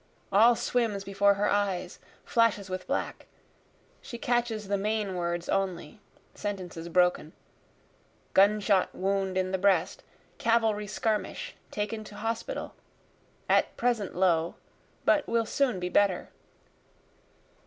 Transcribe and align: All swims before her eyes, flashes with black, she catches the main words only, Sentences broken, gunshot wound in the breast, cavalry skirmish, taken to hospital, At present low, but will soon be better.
All 0.31 0.55
swims 0.55 1.03
before 1.03 1.35
her 1.35 1.47
eyes, 1.47 1.99
flashes 2.25 2.71
with 2.71 2.87
black, 2.87 3.27
she 4.01 4.17
catches 4.17 4.67
the 4.67 4.75
main 4.75 5.13
words 5.13 5.47
only, 5.47 5.99
Sentences 6.33 6.89
broken, 6.89 7.33
gunshot 8.33 8.95
wound 8.95 9.37
in 9.37 9.51
the 9.51 9.59
breast, 9.59 10.01
cavalry 10.39 10.87
skirmish, 10.87 11.55
taken 11.69 12.03
to 12.05 12.15
hospital, 12.15 12.73
At 13.47 13.77
present 13.77 14.15
low, 14.15 14.55
but 15.05 15.29
will 15.29 15.45
soon 15.45 15.79
be 15.79 15.87
better. 15.89 16.29